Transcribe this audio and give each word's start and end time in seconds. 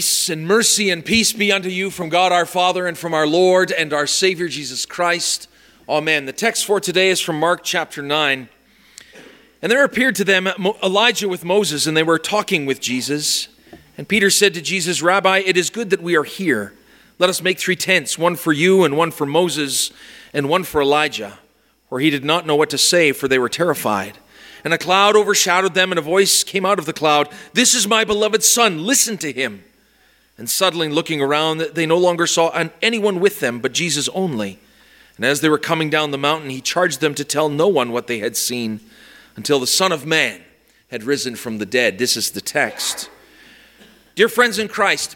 Grace 0.00 0.30
and 0.30 0.48
mercy 0.48 0.88
and 0.88 1.04
peace 1.04 1.34
be 1.34 1.52
unto 1.52 1.68
you 1.68 1.90
from 1.90 2.08
God 2.08 2.32
our 2.32 2.46
Father 2.46 2.86
and 2.86 2.96
from 2.96 3.12
our 3.12 3.26
Lord 3.26 3.70
and 3.70 3.92
our 3.92 4.06
Savior 4.06 4.48
Jesus 4.48 4.86
Christ. 4.86 5.46
Amen. 5.86 6.24
The 6.24 6.32
text 6.32 6.64
for 6.64 6.80
today 6.80 7.10
is 7.10 7.20
from 7.20 7.38
Mark 7.38 7.62
chapter 7.62 8.00
9. 8.00 8.48
And 9.60 9.70
there 9.70 9.84
appeared 9.84 10.14
to 10.14 10.24
them 10.24 10.46
Elijah 10.82 11.28
with 11.28 11.44
Moses, 11.44 11.86
and 11.86 11.94
they 11.94 12.02
were 12.02 12.18
talking 12.18 12.64
with 12.64 12.80
Jesus. 12.80 13.48
And 13.98 14.08
Peter 14.08 14.30
said 14.30 14.54
to 14.54 14.62
Jesus, 14.62 15.02
Rabbi, 15.02 15.40
it 15.40 15.58
is 15.58 15.68
good 15.68 15.90
that 15.90 16.02
we 16.02 16.16
are 16.16 16.24
here. 16.24 16.72
Let 17.18 17.28
us 17.28 17.42
make 17.42 17.58
three 17.58 17.76
tents, 17.76 18.16
one 18.16 18.36
for 18.36 18.54
you, 18.54 18.84
and 18.84 18.96
one 18.96 19.10
for 19.10 19.26
Moses, 19.26 19.92
and 20.32 20.48
one 20.48 20.64
for 20.64 20.80
Elijah. 20.80 21.38
For 21.90 22.00
he 22.00 22.08
did 22.08 22.24
not 22.24 22.46
know 22.46 22.56
what 22.56 22.70
to 22.70 22.78
say, 22.78 23.12
for 23.12 23.28
they 23.28 23.38
were 23.38 23.50
terrified. 23.50 24.16
And 24.64 24.72
a 24.72 24.78
cloud 24.78 25.14
overshadowed 25.14 25.74
them, 25.74 25.92
and 25.92 25.98
a 25.98 26.02
voice 26.02 26.42
came 26.42 26.64
out 26.64 26.78
of 26.78 26.86
the 26.86 26.94
cloud 26.94 27.28
This 27.52 27.74
is 27.74 27.86
my 27.86 28.04
beloved 28.04 28.42
Son, 28.42 28.86
listen 28.86 29.18
to 29.18 29.30
him. 29.30 29.64
And 30.40 30.48
suddenly, 30.48 30.88
looking 30.88 31.20
around, 31.20 31.60
they 31.60 31.84
no 31.84 31.98
longer 31.98 32.26
saw 32.26 32.48
anyone 32.80 33.20
with 33.20 33.40
them 33.40 33.60
but 33.60 33.74
Jesus 33.74 34.08
only. 34.14 34.58
And 35.16 35.26
as 35.26 35.42
they 35.42 35.50
were 35.50 35.58
coming 35.58 35.90
down 35.90 36.12
the 36.12 36.16
mountain, 36.18 36.48
he 36.48 36.62
charged 36.62 37.02
them 37.02 37.14
to 37.16 37.24
tell 37.26 37.50
no 37.50 37.68
one 37.68 37.92
what 37.92 38.06
they 38.06 38.20
had 38.20 38.38
seen 38.38 38.80
until 39.36 39.60
the 39.60 39.66
Son 39.66 39.92
of 39.92 40.06
Man 40.06 40.40
had 40.90 41.04
risen 41.04 41.36
from 41.36 41.58
the 41.58 41.66
dead. 41.66 41.98
This 41.98 42.16
is 42.16 42.30
the 42.30 42.40
text. 42.40 43.10
Dear 44.14 44.30
friends 44.30 44.58
in 44.58 44.68
Christ, 44.68 45.14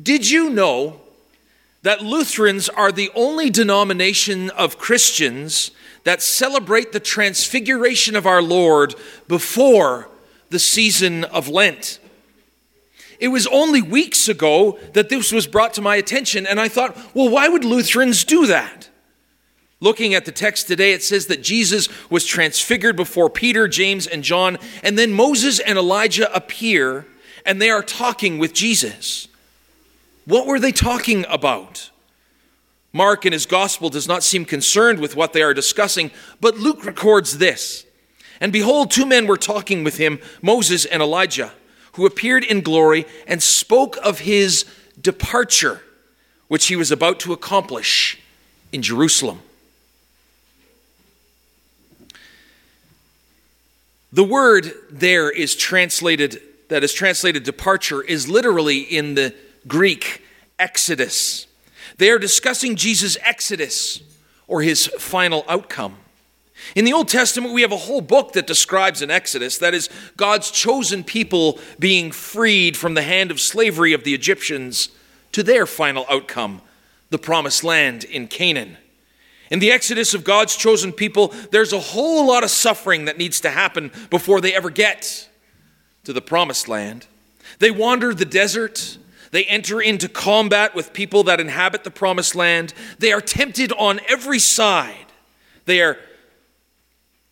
did 0.00 0.28
you 0.28 0.50
know 0.50 1.00
that 1.80 2.02
Lutherans 2.02 2.68
are 2.68 2.92
the 2.92 3.10
only 3.14 3.48
denomination 3.48 4.50
of 4.50 4.76
Christians 4.76 5.70
that 6.04 6.20
celebrate 6.20 6.92
the 6.92 7.00
transfiguration 7.00 8.14
of 8.14 8.26
our 8.26 8.42
Lord 8.42 8.94
before 9.26 10.10
the 10.50 10.58
season 10.58 11.24
of 11.24 11.48
Lent? 11.48 11.98
It 13.18 13.28
was 13.28 13.46
only 13.46 13.82
weeks 13.82 14.28
ago 14.28 14.78
that 14.92 15.08
this 15.08 15.32
was 15.32 15.46
brought 15.46 15.74
to 15.74 15.82
my 15.82 15.96
attention, 15.96 16.46
and 16.46 16.60
I 16.60 16.68
thought, 16.68 16.96
well, 17.14 17.28
why 17.28 17.48
would 17.48 17.64
Lutherans 17.64 18.24
do 18.24 18.46
that? 18.46 18.90
Looking 19.80 20.14
at 20.14 20.24
the 20.24 20.32
text 20.32 20.66
today, 20.66 20.92
it 20.92 21.02
says 21.02 21.26
that 21.26 21.42
Jesus 21.42 21.88
was 22.10 22.24
transfigured 22.24 22.96
before 22.96 23.28
Peter, 23.28 23.68
James, 23.68 24.06
and 24.06 24.22
John, 24.22 24.58
and 24.82 24.98
then 24.98 25.12
Moses 25.12 25.58
and 25.58 25.78
Elijah 25.78 26.34
appear, 26.34 27.06
and 27.44 27.60
they 27.60 27.70
are 27.70 27.82
talking 27.82 28.38
with 28.38 28.54
Jesus. 28.54 29.28
What 30.24 30.46
were 30.46 30.58
they 30.58 30.72
talking 30.72 31.24
about? 31.28 31.90
Mark 32.92 33.26
in 33.26 33.32
his 33.32 33.44
gospel 33.44 33.90
does 33.90 34.08
not 34.08 34.22
seem 34.22 34.46
concerned 34.46 34.98
with 34.98 35.14
what 35.14 35.34
they 35.34 35.42
are 35.42 35.54
discussing, 35.54 36.10
but 36.40 36.56
Luke 36.56 36.84
records 36.84 37.38
this. 37.38 37.84
And 38.40 38.52
behold, 38.52 38.90
two 38.90 39.06
men 39.06 39.26
were 39.26 39.36
talking 39.36 39.84
with 39.84 39.98
him, 39.98 40.18
Moses 40.42 40.86
and 40.86 41.02
Elijah 41.02 41.52
who 41.96 42.06
appeared 42.06 42.44
in 42.44 42.60
glory 42.60 43.06
and 43.26 43.42
spoke 43.42 43.96
of 44.04 44.20
his 44.20 44.66
departure, 45.00 45.80
which 46.48 46.66
he 46.66 46.76
was 46.76 46.92
about 46.92 47.18
to 47.20 47.32
accomplish 47.32 48.20
in 48.70 48.82
Jerusalem. 48.82 49.40
The 54.12 54.24
word 54.24 54.72
there 54.90 55.30
is 55.30 55.56
translated, 55.56 56.40
that 56.68 56.84
is 56.84 56.92
translated 56.92 57.44
departure, 57.44 58.02
is 58.02 58.28
literally 58.28 58.80
in 58.80 59.14
the 59.14 59.34
Greek 59.66 60.22
exodus. 60.58 61.46
They 61.96 62.10
are 62.10 62.18
discussing 62.18 62.76
Jesus' 62.76 63.16
exodus 63.22 64.02
or 64.46 64.60
his 64.60 64.86
final 64.86 65.46
outcome. 65.48 65.96
In 66.74 66.84
the 66.84 66.92
Old 66.92 67.08
Testament, 67.08 67.54
we 67.54 67.62
have 67.62 67.72
a 67.72 67.76
whole 67.76 68.00
book 68.00 68.32
that 68.32 68.46
describes 68.46 69.02
an 69.02 69.10
exodus 69.10 69.58
that 69.58 69.74
is, 69.74 69.88
God's 70.16 70.50
chosen 70.50 71.04
people 71.04 71.58
being 71.78 72.10
freed 72.12 72.76
from 72.76 72.94
the 72.94 73.02
hand 73.02 73.30
of 73.30 73.40
slavery 73.40 73.92
of 73.92 74.04
the 74.04 74.14
Egyptians 74.14 74.88
to 75.32 75.42
their 75.42 75.66
final 75.66 76.06
outcome, 76.10 76.60
the 77.10 77.18
promised 77.18 77.62
land 77.62 78.04
in 78.04 78.26
Canaan. 78.26 78.76
In 79.50 79.60
the 79.60 79.70
exodus 79.70 80.12
of 80.12 80.24
God's 80.24 80.56
chosen 80.56 80.92
people, 80.92 81.28
there's 81.52 81.72
a 81.72 81.78
whole 81.78 82.26
lot 82.26 82.42
of 82.42 82.50
suffering 82.50 83.04
that 83.04 83.18
needs 83.18 83.40
to 83.42 83.50
happen 83.50 83.92
before 84.10 84.40
they 84.40 84.54
ever 84.54 84.70
get 84.70 85.28
to 86.04 86.12
the 86.12 86.20
promised 86.20 86.68
land. 86.68 87.06
They 87.60 87.70
wander 87.70 88.12
the 88.12 88.24
desert. 88.24 88.98
They 89.30 89.44
enter 89.44 89.80
into 89.80 90.08
combat 90.08 90.74
with 90.74 90.92
people 90.92 91.22
that 91.24 91.40
inhabit 91.40 91.84
the 91.84 91.90
promised 91.90 92.34
land. 92.34 92.74
They 92.98 93.12
are 93.12 93.20
tempted 93.20 93.72
on 93.72 94.00
every 94.08 94.38
side. 94.38 95.06
They 95.64 95.80
are 95.80 95.98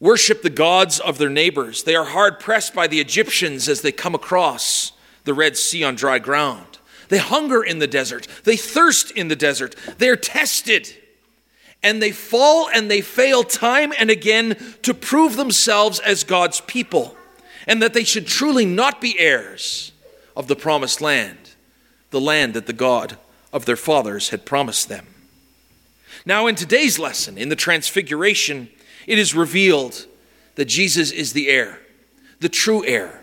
worship 0.00 0.43
the 0.43 0.50
gods 0.50 1.00
of 1.00 1.19
their 1.19 1.31
neighbors. 1.31 1.82
They 1.84 1.94
are 1.94 2.05
hard 2.05 2.41
pressed 2.41 2.75
by 2.75 2.87
the 2.87 3.00
Egyptians 3.00 3.69
as 3.69 3.82
they 3.82 3.93
come 3.93 4.15
across 4.15 4.93
the 5.25 5.34
Red 5.34 5.56
Sea 5.56 5.84
on 5.84 5.94
dry 5.94 6.19
ground. 6.19 6.78
They 7.09 7.19
hunger 7.19 7.62
in 7.62 7.78
the 7.78 7.87
desert. 7.87 8.27
They 8.44 8.56
thirst 8.56 9.10
in 9.10 9.28
the 9.28 9.37
desert. 9.37 9.77
They 9.99 10.09
are 10.09 10.16
tested. 10.16 10.94
And 11.82 12.03
they 12.03 12.12
fall 12.12 12.69
and 12.75 12.91
they 12.91 13.03
fail 13.03 13.43
time 13.44 13.93
and 13.99 14.10
again 14.10 14.56
to 14.82 14.94
prove 14.94 15.37
themselves 15.37 16.00
as 16.00 16.25
God's 16.25 16.61
people 16.62 17.16
and 17.66 17.82
that 17.82 17.94
they 17.94 18.05
should 18.05 18.26
truly 18.26 18.66
not 18.66 19.00
be 19.00 19.19
heirs 19.19 19.93
of 20.37 20.49
the 20.49 20.56
promised 20.56 21.00
land, 21.00 21.50
the 22.11 22.21
land 22.21 22.55
that 22.55 22.66
the 22.66 22.72
God 22.72 23.16
of 23.53 23.65
their 23.65 23.76
fathers 23.76 24.31
had 24.31 24.44
promised 24.44 24.88
them. 24.88 25.06
Now, 26.26 26.47
in 26.47 26.55
today's 26.55 26.99
lesson, 26.99 27.37
in 27.37 27.50
the 27.50 27.56
Transfiguration, 27.56 28.71
it 29.06 29.19
is 29.19 29.34
revealed 29.34 30.06
that 30.54 30.66
Jesus 30.66 31.10
is 31.10 31.32
the 31.32 31.48
heir, 31.48 31.81
the 32.41 32.48
true 32.48 32.84
heir, 32.84 33.22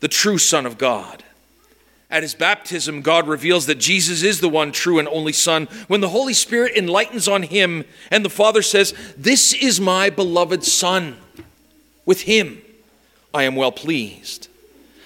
the 0.00 0.08
true 0.08 0.38
Son 0.38 0.66
of 0.66 0.78
God. 0.78 1.24
At 2.10 2.24
his 2.24 2.34
baptism, 2.34 3.02
God 3.02 3.28
reveals 3.28 3.66
that 3.66 3.76
Jesus 3.76 4.24
is 4.24 4.40
the 4.40 4.48
one 4.48 4.72
true 4.72 4.98
and 4.98 5.06
only 5.06 5.32
Son. 5.32 5.66
When 5.86 6.00
the 6.00 6.08
Holy 6.08 6.34
Spirit 6.34 6.76
enlightens 6.76 7.28
on 7.28 7.44
him, 7.44 7.84
and 8.10 8.24
the 8.24 8.30
Father 8.30 8.62
says, 8.62 8.92
This 9.16 9.52
is 9.52 9.80
my 9.80 10.10
beloved 10.10 10.64
Son. 10.64 11.16
With 12.04 12.22
him 12.22 12.62
I 13.32 13.44
am 13.44 13.54
well 13.54 13.70
pleased. 13.70 14.48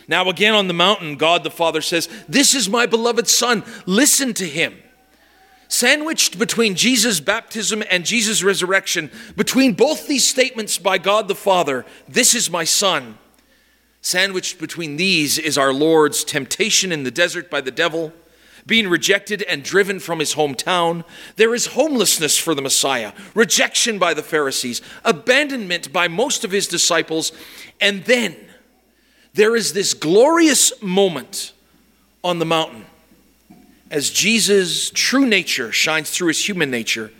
Now, 0.09 0.29
again 0.29 0.55
on 0.55 0.69
the 0.69 0.75
mountain, 0.75 1.17
God 1.17 1.45
the 1.45 1.51
Father 1.51 1.83
says, 1.83 2.09
This 2.29 2.55
is 2.55 2.69
my 2.69 2.87
beloved 2.87 3.29
Son. 3.29 3.63
Listen 3.85 4.33
to 4.35 4.47
him. 4.47 4.75
Sandwiched 5.75 6.39
between 6.39 6.77
Jesus' 6.77 7.19
baptism 7.19 7.83
and 7.91 8.07
Jesus' 8.07 8.45
resurrection, 8.45 9.11
between 9.37 9.73
both 9.73 10.07
these 10.07 10.25
statements 10.25 10.79
by 10.79 10.99
God 10.99 11.27
the 11.27 11.35
Father, 11.35 11.85
this 12.07 12.33
is 12.33 12.49
my 12.49 12.63
Son. 12.63 13.19
Sandwiched 14.01 14.61
between 14.61 14.99
these 14.99 15.37
is 15.37 15.59
our 15.59 15.73
Lord's 15.73 16.23
temptation 16.23 16.93
in 16.93 17.03
the 17.03 17.11
desert 17.11 17.51
by 17.51 17.61
the 17.61 17.73
devil, 17.73 18.13
being 18.65 18.87
rejected 18.87 19.43
and 19.43 19.65
driven 19.65 19.99
from 19.99 20.21
his 20.21 20.37
hometown. 20.37 21.03
There 21.35 21.57
is 21.57 21.67
homelessness 21.67 22.39
for 22.39 22.55
the 22.55 22.63
Messiah, 22.63 23.13
rejection 23.35 23.99
by 23.99 24.15
the 24.15 24.23
Pharisees, 24.23 24.81
abandonment 25.05 25.93
by 25.93 26.07
most 26.07 26.45
of 26.45 26.53
his 26.53 26.69
disciples, 26.69 27.33
and 27.81 28.05
then 28.05 28.37
there 29.33 29.57
is 29.57 29.73
this 29.73 29.93
glorious 29.93 30.81
moment 30.81 31.53
on 32.23 32.39
the 32.39 32.47
mountain 32.47 32.85
as 33.95 34.11
Jesus' 34.11 34.91
true 34.91 35.25
nature 35.25 35.71
shines 35.71 36.11
through 36.11 36.27
his 36.27 36.49
human 36.49 36.69
nature. 36.69 37.13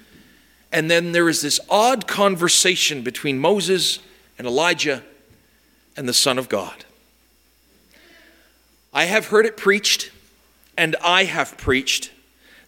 And 0.73 0.91
then 0.91 1.13
there 1.13 1.29
is 1.29 1.41
this 1.41 1.61
odd 1.71 2.09
conversation 2.09 3.03
between 3.03 3.39
Moses 3.39 4.01
and 4.39 4.45
Elijah 4.45 5.05
and 5.97 6.09
the 6.09 6.13
Son 6.13 6.37
of 6.37 6.49
God. 6.49 6.85
I 8.93 9.05
have 9.05 9.29
heard 9.29 9.47
it 9.47 9.57
preached, 9.57 10.11
and 10.77 10.97
I 11.01 11.25
have 11.25 11.57
preached, 11.57 12.11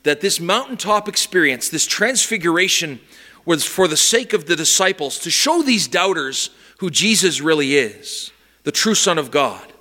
that 0.05 0.21
this 0.21 0.39
mountaintop 0.39 1.09
experience, 1.09 1.69
this 1.69 1.85
transfiguration, 1.85 3.01
was 3.45 3.65
for 3.65 3.89
the 3.89 3.97
sake 3.97 4.33
of 4.33 4.47
the 4.47 4.55
disciples 4.55 5.19
to 5.19 5.31
show 5.33 5.63
these 5.63 5.89
doubters 5.89 6.51
who 6.79 6.91
Jesus 6.91 7.41
really 7.41 7.75
is, 7.75 8.31
the 8.63 8.71
true 8.71 8.95
Son 8.95 9.19
of 9.19 9.33
God. 9.33 9.73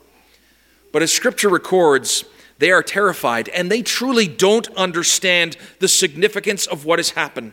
But 0.92 1.04
as 1.04 1.14
Scripture 1.14 1.50
records, 1.50 2.26
they 2.58 2.72
are 2.72 2.84
terrified 2.84 3.50
and 3.50 3.70
they 3.70 3.82
truly 3.82 4.28
don't 4.28 4.68
understand 4.76 5.58
the 5.80 5.88
significance 5.88 6.66
of 6.66 6.86
what 6.86 7.00
has 7.00 7.12
happened. 7.12 7.52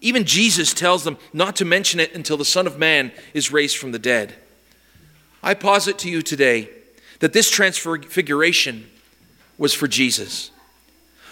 Even 0.00 0.24
Jesus 0.24 0.74
tells 0.74 1.04
them 1.04 1.16
not 1.32 1.56
to 1.56 1.64
mention 1.64 1.98
it 1.98 2.14
until 2.14 2.36
the 2.36 2.44
Son 2.44 2.66
of 2.66 2.78
Man 2.78 3.10
is 3.32 3.50
raised 3.50 3.78
from 3.78 3.92
the 3.92 3.98
dead. 3.98 4.34
I 5.42 5.54
posit 5.54 5.98
to 6.00 6.10
you 6.10 6.20
today 6.20 6.68
that 7.20 7.32
this 7.32 7.50
transfiguration 7.50 8.90
was 9.56 9.72
for 9.72 9.88
Jesus. 9.88 10.50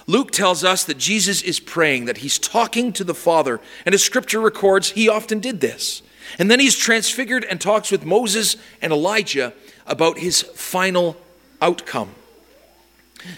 Luke 0.07 0.31
tells 0.31 0.65
us 0.65 0.85
that 0.85 0.99
Jesus 0.99 1.43
is 1.43 1.61
praying, 1.61 2.07
that 2.07 2.19
he's 2.19 2.39
talking 2.39 2.93
to 2.95 3.05
the 3.05 3.15
Father, 3.15 3.61
and 3.85 3.95
as 3.95 4.03
scripture 4.03 4.41
records, 4.41 4.91
he 4.91 5.09
often 5.09 5.39
did 5.39 5.61
this. 5.61 6.03
And 6.39 6.51
then 6.51 6.61
he's 6.61 6.77
transfigured 6.77 7.45
and 7.45 7.61
talks 7.61 7.91
with 7.91 8.05
Moses 8.05 8.57
and 8.81 8.93
Elijah 8.93 9.53
about 9.87 10.19
his 10.19 10.43
final 10.43 11.17
outcome. 11.61 12.15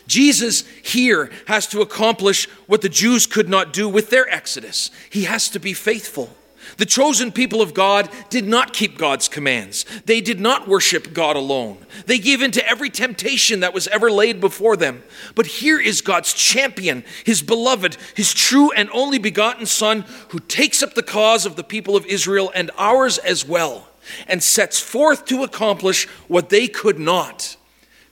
Jesus 0.07 0.63
here 0.83 1.31
has 1.47 1.67
to 1.69 1.81
accomplish 1.81 2.49
what 2.67 2.83
the 2.83 2.89
Jews 2.89 3.27
could 3.27 3.49
not 3.49 3.73
do 3.73 3.89
with 3.89 4.11
their 4.11 4.29
exodus. 4.29 4.91
He 5.11 5.25
has 5.25 5.49
to 5.51 5.59
be 5.59 5.73
faithful. 5.73 6.31
The 6.77 6.87
chosen 6.87 7.31
people 7.31 7.61
of 7.61 7.75
God 7.75 8.09
did 8.31 8.47
not 8.47 8.73
keep 8.73 8.99
God's 8.99 9.29
commands. 9.29 9.85
They 10.07 10.21
did 10.21 10.41
not 10.41 10.67
worship 10.67 11.13
God 11.13 11.37
alone. 11.37 11.79
They 12.07 12.19
gave 12.19 12.43
in 12.43 12.51
to 12.53 12.69
every 12.69 12.91
temptation 12.91 13.61
that 13.61 13.75
was 13.75 13.89
ever 13.89 14.11
laid 14.11 14.41
before 14.41 14.77
them. 14.77 15.03
But 15.35 15.47
here 15.47 15.79
is 15.79 16.01
God's 16.01 16.33
champion, 16.33 17.05
his 17.25 17.43
beloved, 17.43 17.97
his 18.15 18.33
true 18.33 18.73
and 18.73 18.89
only 18.93 19.19
begotten 19.19 19.67
Son, 19.67 20.05
who 20.31 20.41
takes 20.41 20.83
up 20.83 20.95
the 20.95 21.03
cause 21.03 21.47
of 21.47 21.57
the 21.57 21.65
people 21.65 21.97
of 21.97 22.07
Israel 22.07 22.51
and 22.55 22.71
ours 22.79 23.19
as 23.19 23.47
well, 23.47 23.89
and 24.27 24.43
sets 24.43 24.81
forth 24.81 25.27
to 25.27 25.43
accomplish 25.43 26.09
what 26.29 26.49
they 26.49 26.67
could 26.67 26.99
not 26.99 27.57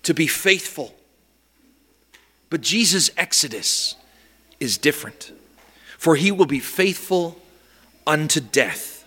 to 0.02 0.14
be 0.14 0.26
faithful. 0.26 0.94
But 2.52 2.60
Jesus' 2.60 3.10
exodus 3.16 3.94
is 4.60 4.76
different, 4.76 5.32
for 5.96 6.16
he 6.16 6.30
will 6.30 6.44
be 6.44 6.60
faithful 6.60 7.40
unto 8.06 8.40
death. 8.40 9.06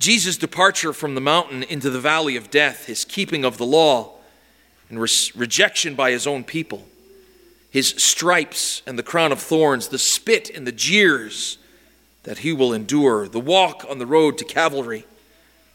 Jesus' 0.00 0.36
departure 0.36 0.92
from 0.92 1.14
the 1.14 1.20
mountain 1.20 1.62
into 1.62 1.88
the 1.88 2.00
valley 2.00 2.34
of 2.34 2.50
death, 2.50 2.86
his 2.86 3.04
keeping 3.04 3.44
of 3.44 3.58
the 3.58 3.64
law, 3.64 4.14
and 4.90 5.00
re- 5.00 5.08
rejection 5.36 5.94
by 5.94 6.10
his 6.10 6.26
own 6.26 6.42
people, 6.42 6.84
his 7.70 7.90
stripes 7.90 8.82
and 8.88 8.98
the 8.98 9.04
crown 9.04 9.30
of 9.30 9.38
thorns, 9.38 9.86
the 9.86 9.96
spit 9.96 10.50
and 10.50 10.66
the 10.66 10.72
jeers 10.72 11.58
that 12.24 12.38
he 12.38 12.52
will 12.52 12.72
endure, 12.72 13.28
the 13.28 13.38
walk 13.38 13.86
on 13.88 14.00
the 14.00 14.06
road 14.06 14.36
to 14.38 14.44
Calvary, 14.44 15.06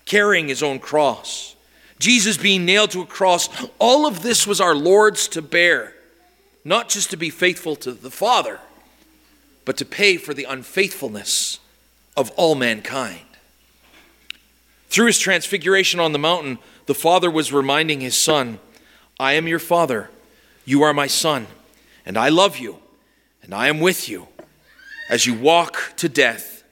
carrying 0.03 0.50
his 0.50 0.62
own 0.62 0.80
cross, 0.80 1.56
Jesus 1.97 2.35
being 2.35 2.65
nailed 2.65 2.91
to 2.91 3.00
a 3.00 3.06
cross, 3.06 3.47
all 3.80 4.06
of 4.06 4.21
this 4.21 4.45
was 4.45 4.59
our 4.59 4.75
Lord's 4.75 5.30
to 5.30 5.41
bear, 5.41 5.93
not 6.65 6.89
just 6.89 7.10
to 7.12 7.18
be 7.18 7.30
faithful 7.30 7.75
to 7.77 7.92
the 7.92 8.12
Father, 8.12 8.60
but 9.65 9.77
to 9.77 9.86
pay 9.86 10.18
for 10.18 10.33
the 10.33 10.45
unfaithfulness 10.45 11.60
of 12.15 12.31
all 12.31 12.56
mankind. 12.56 13.19
Through 14.88 15.07
his 15.07 15.19
transfiguration 15.19 16.00
on 16.00 16.12
the 16.12 16.19
mountain, 16.19 16.60
the 16.86 16.94
Father 16.94 17.31
was 17.31 17.51
reminding 17.51 18.01
his 18.01 18.18
Son, 18.18 18.60
I 19.19 19.33
am 19.33 19.48
your 19.48 19.60
Father, 19.60 20.10
you 20.65 20.83
are 20.83 20.94
my 20.94 21.07
Son, 21.07 21.48
and 22.06 22.18
I 22.18 22.30
love 22.30 22.57
you, 22.57 22.80
and 23.42 23.54
I 23.54 23.68
am 23.68 23.80
with 23.80 24.07
you 24.07 24.27
as 25.09 25.25
you 25.25 25.33
walk 25.33 25.94
to 25.98 26.07
death, 26.07 26.63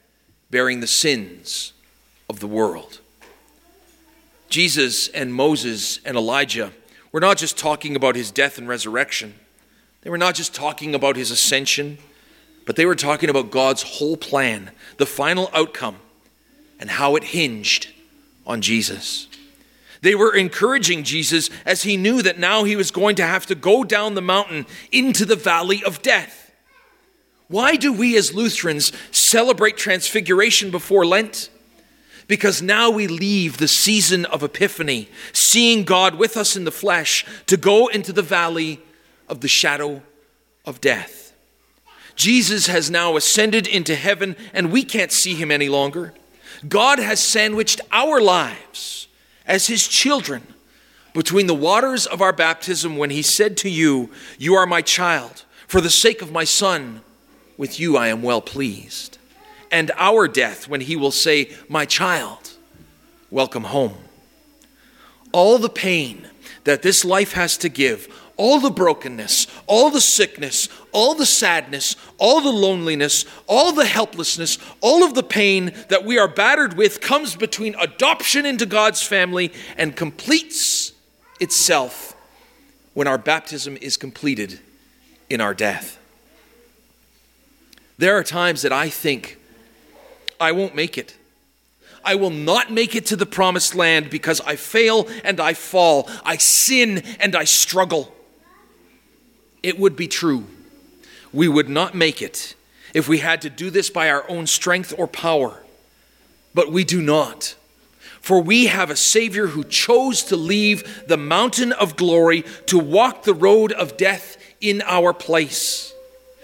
bearing 0.49 0.79
the 0.79 0.87
sins 0.87 1.73
of 2.29 2.39
the 2.39 2.47
world. 2.47 2.99
Jesus 4.49 5.07
and 5.09 5.33
Moses 5.33 5.99
and 6.05 6.17
Elijah 6.17 6.71
were 7.11 7.21
not 7.21 7.37
just 7.37 7.57
talking 7.57 7.95
about 7.95 8.15
his 8.15 8.31
death 8.31 8.57
and 8.57 8.67
resurrection, 8.67 9.35
they 10.01 10.09
were 10.09 10.17
not 10.17 10.35
just 10.35 10.53
talking 10.53 10.95
about 10.95 11.15
his 11.15 11.31
ascension 11.31 11.97
but 12.65 12.75
they 12.75 12.85
were 12.85 12.95
talking 12.95 13.29
about 13.29 13.51
God's 13.51 13.81
whole 13.81 14.17
plan, 14.17 14.71
the 14.97 15.05
final 15.05 15.49
outcome, 15.53 15.97
and 16.79 16.89
how 16.89 17.15
it 17.15 17.23
hinged 17.23 17.87
on 18.45 18.61
Jesus. 18.61 19.27
They 20.01 20.15
were 20.15 20.35
encouraging 20.35 21.03
Jesus 21.03 21.49
as 21.65 21.83
he 21.83 21.97
knew 21.97 22.21
that 22.21 22.39
now 22.39 22.63
he 22.63 22.75
was 22.75 22.89
going 22.89 23.15
to 23.17 23.25
have 23.25 23.45
to 23.47 23.55
go 23.55 23.83
down 23.83 24.15
the 24.15 24.21
mountain 24.21 24.65
into 24.91 25.25
the 25.25 25.35
valley 25.35 25.83
of 25.83 26.01
death. 26.01 26.51
Why 27.47 27.75
do 27.75 27.91
we 27.91 28.17
as 28.17 28.33
Lutherans 28.33 28.91
celebrate 29.11 29.77
Transfiguration 29.77 30.71
before 30.71 31.05
Lent? 31.05 31.49
Because 32.27 32.61
now 32.61 32.89
we 32.89 33.07
leave 33.07 33.57
the 33.57 33.67
season 33.67 34.25
of 34.25 34.41
Epiphany, 34.41 35.09
seeing 35.33 35.83
God 35.83 36.15
with 36.15 36.37
us 36.37 36.55
in 36.55 36.63
the 36.63 36.71
flesh, 36.71 37.25
to 37.47 37.57
go 37.57 37.87
into 37.87 38.13
the 38.13 38.21
valley 38.21 38.79
of 39.31 39.39
the 39.39 39.47
shadow 39.47 40.03
of 40.65 40.81
death. 40.81 41.33
Jesus 42.15 42.67
has 42.67 42.91
now 42.91 43.15
ascended 43.15 43.65
into 43.65 43.95
heaven 43.95 44.35
and 44.53 44.71
we 44.71 44.83
can't 44.83 45.11
see 45.11 45.33
him 45.33 45.49
any 45.49 45.69
longer. 45.69 46.13
God 46.67 46.99
has 46.99 47.19
sandwiched 47.19 47.81
our 47.91 48.21
lives 48.21 49.07
as 49.47 49.67
his 49.67 49.87
children 49.87 50.43
between 51.13 51.47
the 51.47 51.55
waters 51.55 52.05
of 52.05 52.21
our 52.21 52.33
baptism 52.33 52.97
when 52.97 53.09
he 53.09 53.21
said 53.21 53.57
to 53.57 53.69
you, 53.69 54.11
You 54.37 54.53
are 54.55 54.67
my 54.67 54.81
child, 54.81 55.45
for 55.65 55.81
the 55.81 55.89
sake 55.89 56.21
of 56.21 56.31
my 56.31 56.43
son, 56.43 57.01
with 57.57 57.79
you 57.79 57.97
I 57.97 58.07
am 58.09 58.21
well 58.21 58.41
pleased, 58.41 59.17
and 59.71 59.91
our 59.97 60.27
death 60.27 60.67
when 60.67 60.81
he 60.81 60.95
will 60.95 61.11
say, 61.11 61.51
My 61.67 61.85
child, 61.85 62.51
welcome 63.29 63.63
home. 63.63 63.97
All 65.31 65.57
the 65.57 65.69
pain 65.69 66.27
that 66.63 66.81
this 66.81 67.03
life 67.03 67.33
has 67.33 67.57
to 67.57 67.69
give, 67.69 68.07
all 68.41 68.59
the 68.59 68.71
brokenness, 68.71 69.45
all 69.67 69.91
the 69.91 70.01
sickness, 70.01 70.67
all 70.91 71.13
the 71.13 71.27
sadness, 71.27 71.95
all 72.17 72.41
the 72.41 72.51
loneliness, 72.51 73.23
all 73.45 73.71
the 73.71 73.85
helplessness, 73.85 74.57
all 74.81 75.03
of 75.03 75.13
the 75.13 75.21
pain 75.21 75.71
that 75.89 76.03
we 76.05 76.17
are 76.17 76.27
battered 76.27 76.75
with 76.75 77.01
comes 77.01 77.35
between 77.35 77.75
adoption 77.79 78.43
into 78.43 78.65
God's 78.65 79.03
family 79.03 79.53
and 79.77 79.95
completes 79.95 80.91
itself 81.39 82.15
when 82.95 83.05
our 83.05 83.19
baptism 83.19 83.77
is 83.79 83.95
completed 83.95 84.59
in 85.29 85.39
our 85.39 85.53
death. 85.53 85.99
There 87.99 88.17
are 88.17 88.23
times 88.23 88.63
that 88.63 88.73
I 88.73 88.89
think 88.89 89.37
I 90.39 90.51
won't 90.51 90.73
make 90.73 90.97
it. 90.97 91.15
I 92.03 92.15
will 92.15 92.31
not 92.31 92.71
make 92.71 92.95
it 92.95 93.05
to 93.05 93.15
the 93.15 93.27
promised 93.27 93.75
land 93.75 94.09
because 94.09 94.41
I 94.41 94.55
fail 94.55 95.07
and 95.23 95.39
I 95.39 95.53
fall. 95.53 96.09
I 96.25 96.37
sin 96.37 97.03
and 97.19 97.35
I 97.35 97.43
struggle 97.43 98.15
it 99.63 99.79
would 99.79 99.95
be 99.95 100.07
true. 100.07 100.45
We 101.33 101.47
would 101.47 101.69
not 101.69 101.95
make 101.95 102.21
it 102.21 102.55
if 102.93 103.07
we 103.07 103.19
had 103.19 103.41
to 103.43 103.49
do 103.49 103.69
this 103.69 103.89
by 103.89 104.09
our 104.09 104.29
own 104.29 104.47
strength 104.47 104.93
or 104.97 105.07
power. 105.07 105.63
But 106.53 106.71
we 106.71 106.83
do 106.83 107.01
not. 107.01 107.55
For 108.19 108.41
we 108.41 108.67
have 108.67 108.89
a 108.89 108.95
Savior 108.95 109.47
who 109.47 109.63
chose 109.63 110.23
to 110.25 110.35
leave 110.35 111.07
the 111.07 111.17
mountain 111.17 111.71
of 111.71 111.95
glory 111.95 112.43
to 112.67 112.77
walk 112.77 113.23
the 113.23 113.33
road 113.33 113.71
of 113.71 113.97
death 113.97 114.37
in 114.59 114.83
our 114.85 115.11
place, 115.11 115.91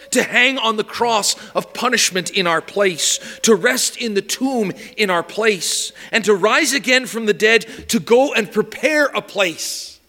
to 0.09 0.23
hang 0.23 0.57
on 0.57 0.77
the 0.77 0.83
cross 0.83 1.35
of 1.51 1.73
punishment 1.73 2.31
in 2.31 2.47
our 2.47 2.61
place, 2.61 3.19
to 3.43 3.53
rest 3.53 3.97
in 3.97 4.15
the 4.15 4.23
tomb 4.23 4.71
in 4.95 5.11
our 5.11 5.21
place, 5.21 5.91
and 6.11 6.25
to 6.25 6.33
rise 6.33 6.73
again 6.73 7.05
from 7.05 7.27
the 7.27 7.33
dead 7.33 7.61
to 7.89 7.99
go 7.99 8.33
and 8.33 8.51
prepare 8.51 9.05
a 9.07 9.21
place 9.21 9.99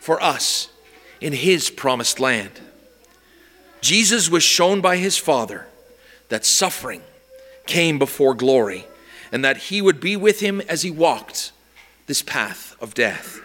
for 0.00 0.22
us 0.22 0.69
in 1.20 1.32
his 1.32 1.70
promised 1.70 2.20
land. 2.20 2.52
Jesus 3.80 4.30
was 4.30 4.42
shown 4.42 4.80
by 4.80 4.96
his 4.96 5.16
Father 5.16 5.66
that 6.28 6.44
suffering 6.44 7.02
came 7.66 7.98
before 7.98 8.34
glory 8.34 8.86
and 9.32 9.44
that 9.44 9.56
he 9.56 9.80
would 9.80 10.00
be 10.00 10.16
with 10.16 10.40
him 10.40 10.60
as 10.62 10.82
he 10.82 10.90
walked 10.90 11.52
this 12.06 12.22
path 12.22 12.76
of 12.80 12.94
death. 12.94 13.40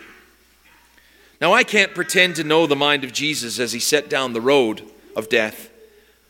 Now, 1.40 1.54
I 1.54 1.64
can't 1.64 1.94
pretend 1.94 2.36
to 2.38 2.44
know 2.44 2.66
the 2.66 2.76
mind 2.76 3.04
of 3.04 3.14
Jesus 3.14 3.60
as 3.60 3.74
he 3.74 3.80
set 3.80 4.10
down 4.10 4.34
the 4.34 4.42
road 4.42 4.82
of 5.16 5.30
death, 5.30 5.70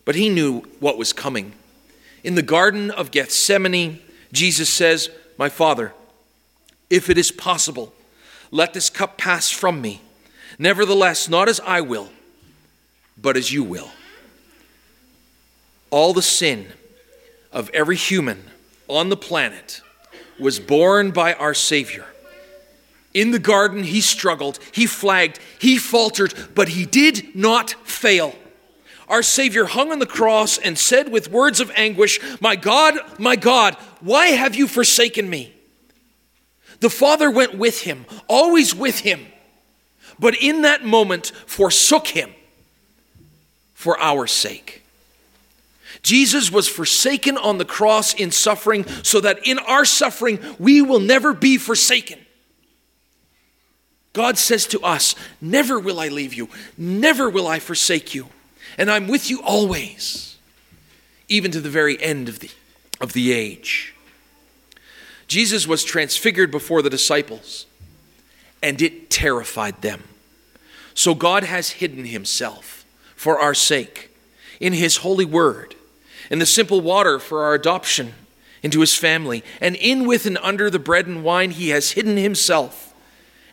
but 0.04 0.16
he 0.16 0.30
knew 0.30 0.62
what 0.80 0.98
was 0.98 1.14
coming. 1.14 1.54
In 2.24 2.36
the 2.36 2.42
Garden 2.42 2.92
of 2.92 3.12
Gethsemane, 3.12 4.00
Jesus 4.34 4.70
says, 4.70 5.10
My 5.38 5.48
Father, 5.48 5.94
if 6.90 7.10
it 7.10 7.18
is 7.18 7.32
possible, 7.32 7.94
let 8.52 8.74
this 8.74 8.90
cup 8.90 9.18
pass 9.18 9.50
from 9.50 9.82
me. 9.82 10.02
Nevertheless, 10.58 11.28
not 11.28 11.50
as 11.50 11.60
I 11.60 11.82
will, 11.82 12.10
but 13.18 13.38
as 13.38 13.52
you 13.52 13.64
will. 13.64 13.90
All 15.90 16.14
the 16.14 16.22
sin 16.22 16.68
of 17.52 17.70
every 17.74 17.96
human 17.96 18.44
on 18.88 19.10
the 19.10 19.18
planet 19.18 19.82
was 20.40 20.60
borne 20.60 21.12
by 21.12 21.34
our 21.34 21.54
Savior. 21.54 22.06
In 23.14 23.32
the 23.32 23.40
garden, 23.40 23.84
he 23.84 24.02
struggled, 24.02 24.60
he 24.74 24.86
flagged, 24.86 25.40
he 25.60 25.78
faltered, 25.78 26.34
but 26.54 26.70
he 26.70 26.86
did 26.86 27.34
not 27.34 27.72
fail. 27.88 28.36
Our 29.08 29.24
Savior 29.24 29.66
hung 29.66 29.92
on 29.92 30.00
the 30.00 30.06
cross 30.06 30.58
and 30.58 30.78
said 30.78 31.12
with 31.12 31.32
words 31.32 31.60
of 31.60 31.72
anguish, 31.76 32.20
My 32.42 32.56
God, 32.56 32.96
my 33.20 33.36
God, 33.36 33.76
why 34.02 34.28
have 34.28 34.56
you 34.56 34.68
forsaken 34.68 35.30
me? 35.30 35.54
The 36.80 36.90
Father 36.90 37.32
went 37.32 37.58
with 37.58 37.82
him, 37.82 38.06
always 38.28 38.76
with 38.76 39.00
him 39.00 39.28
but 40.20 40.36
in 40.42 40.62
that 40.62 40.86
moment 40.86 41.28
forsook 41.46 42.08
him 42.08 42.34
for 43.74 44.00
our 44.00 44.28
sake. 44.28 44.84
Jesus 46.02 46.52
was 46.52 46.68
forsaken 46.68 47.38
on 47.38 47.58
the 47.58 47.66
cross 47.66 48.14
in 48.14 48.32
suffering 48.32 48.86
so 49.04 49.20
that 49.22 49.46
in 49.46 49.58
our 49.60 49.86
suffering 49.86 50.40
we 50.60 50.82
will 50.82 51.00
never 51.00 51.34
be 51.34 51.58
forsaken. 51.58 52.20
God 54.14 54.38
says 54.38 54.66
to 54.68 54.80
us, 54.82 55.14
Never 55.42 55.80
will 55.80 56.00
I 56.00 56.08
leave 56.08 56.34
you, 56.34 56.50
never 56.78 57.30
will 57.30 57.48
I 57.48 57.60
forsake 57.60 58.16
you, 58.16 58.28
and 58.78 58.90
I'm 58.90 59.08
with 59.08 59.30
you 59.30 59.42
always, 59.42 60.38
even 61.28 61.52
to 61.52 61.60
the 61.60 61.70
very 61.70 62.02
end 62.02 62.30
of 62.30 62.40
the, 62.40 62.50
of 63.02 63.14
the 63.14 63.34
age. 63.34 63.94
Jesus 65.28 65.68
was 65.68 65.84
transfigured 65.84 66.52
before 66.52 66.82
the 66.82 66.90
disciples 66.90 67.66
and 68.66 68.82
it 68.82 69.12
terrified 69.12 69.84
them. 69.84 70.02
So 70.96 71.14
God 71.14 71.44
has 71.44 71.70
hidden 71.70 72.06
himself 72.06 72.84
for 73.16 73.40
our 73.40 73.54
sake 73.54 74.10
in 74.60 74.74
his 74.74 74.98
holy 74.98 75.24
word, 75.24 75.76
in 76.32 76.40
the 76.40 76.48
simple 76.48 76.82
water 76.82 77.20
for 77.20 77.44
our 77.44 77.54
adoption, 77.54 78.16
into 78.64 78.80
his 78.80 78.98
family, 78.98 79.44
and 79.62 79.76
in 79.76 80.08
with 80.08 80.26
and 80.26 80.40
under 80.40 80.72
the 80.72 80.80
bread 80.80 81.06
and 81.06 81.24
wine 81.24 81.52
he 81.52 81.70
has 81.70 81.92
hidden 81.92 82.18
himself. 82.18 82.96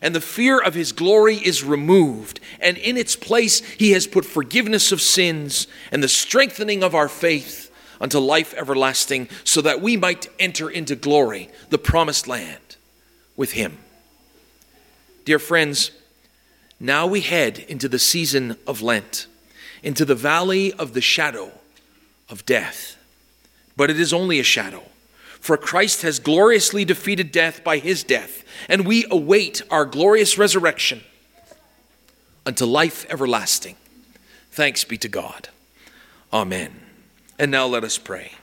And 0.01 0.15
the 0.15 0.19
fear 0.19 0.59
of 0.59 0.73
his 0.73 0.91
glory 0.91 1.35
is 1.35 1.63
removed, 1.63 2.39
and 2.59 2.75
in 2.75 2.97
its 2.97 3.15
place 3.15 3.59
he 3.73 3.91
has 3.91 4.07
put 4.07 4.25
forgiveness 4.25 4.91
of 4.91 4.99
sins 4.99 5.67
and 5.91 6.01
the 6.01 6.07
strengthening 6.07 6.83
of 6.83 6.95
our 6.95 7.07
faith 7.07 7.71
unto 8.01 8.17
life 8.17 8.55
everlasting, 8.55 9.29
so 9.43 9.61
that 9.61 9.79
we 9.79 9.95
might 9.95 10.27
enter 10.39 10.71
into 10.71 10.95
glory, 10.95 11.51
the 11.69 11.77
promised 11.77 12.27
land, 12.27 12.77
with 13.37 13.51
him. 13.51 13.77
Dear 15.25 15.39
friends, 15.39 15.91
now 16.79 17.07
we 17.07 17.21
head 17.21 17.59
into 17.69 17.87
the 17.87 17.99
season 17.99 18.57
of 18.67 18.81
Lent, 18.81 19.27
into 19.81 20.03
the 20.03 20.15
valley 20.15 20.73
of 20.73 20.93
the 20.93 21.01
shadow 21.01 21.51
of 22.29 22.45
death. 22.45 22.97
But 23.77 23.89
it 23.89 23.99
is 23.99 24.11
only 24.11 24.39
a 24.39 24.43
shadow. 24.43 24.83
For 25.39 25.57
Christ 25.57 26.01
has 26.01 26.19
gloriously 26.19 26.83
defeated 26.85 27.31
death 27.31 27.63
by 27.63 27.77
his 27.77 28.03
death, 28.03 28.43
and 28.67 28.85
we 28.85 29.05
await 29.09 29.61
our 29.69 29.85
glorious 29.85 30.37
resurrection 30.37 31.01
unto 32.45 32.65
life 32.65 33.05
everlasting. 33.09 33.77
Thanks 34.51 34.83
be 34.83 34.97
to 34.97 35.07
God. 35.07 35.49
Amen. 36.31 36.81
And 37.39 37.49
now 37.49 37.65
let 37.65 37.83
us 37.83 37.97
pray. 37.97 38.33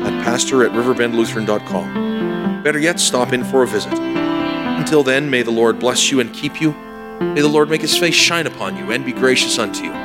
at 0.01 0.11
pastor 0.25 0.65
at 0.65 0.73
riverbendlutheran.com. 0.73 2.61
Better 2.61 2.79
yet, 2.79 2.99
stop 2.99 3.31
in 3.31 3.45
for 3.45 3.63
a 3.63 3.67
visit. 3.67 3.93
Until 3.93 5.01
then, 5.01 5.29
may 5.29 5.43
the 5.43 5.51
Lord 5.51 5.79
bless 5.79 6.11
you 6.11 6.19
and 6.19 6.33
keep 6.33 6.59
you. 6.59 6.73
May 7.21 7.39
the 7.39 7.47
Lord 7.47 7.69
make 7.69 7.79
his 7.79 7.97
face 7.97 8.15
shine 8.15 8.47
upon 8.47 8.75
you 8.75 8.91
and 8.91 9.05
be 9.05 9.13
gracious 9.13 9.57
unto 9.57 9.85
you. 9.85 10.04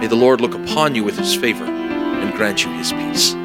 May 0.00 0.06
the 0.06 0.16
Lord 0.16 0.40
look 0.40 0.54
upon 0.54 0.94
you 0.94 1.04
with 1.04 1.18
his 1.18 1.34
favor 1.34 1.64
and 1.64 2.34
grant 2.34 2.64
you 2.64 2.70
his 2.72 2.92
peace. 2.92 3.43